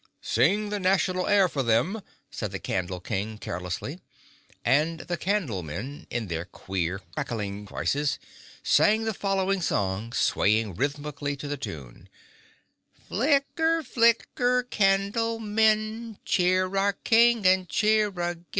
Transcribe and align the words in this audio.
"Sing 0.23 0.69
the 0.69 0.79
National 0.79 1.27
Air 1.27 1.47
for 1.47 1.61
them," 1.61 2.01
said 2.31 2.51
the 2.51 2.57
Candle 2.57 2.99
King 2.99 3.37
carelessly 3.37 3.99
and 4.65 5.01
the 5.01 5.15
Candlemen, 5.15 6.07
in 6.09 6.25
their 6.25 6.43
queer 6.43 7.01
crackling 7.13 7.67
voices, 7.67 8.17
sang 8.63 9.03
the 9.03 9.13
following 9.13 9.61
song, 9.61 10.11
swaying 10.11 10.73
rhythmically 10.73 11.35
to 11.35 11.47
the 11.47 11.55
tune: 11.55 12.09
"Flicker, 13.07 13.83
flicker, 13.83 14.63
Candlemen, 14.63 16.17
Cheer 16.25 16.75
our 16.75 16.93
King 16.93 17.45
and 17.45 17.69
cheer 17.69 18.07
again! 18.07 18.47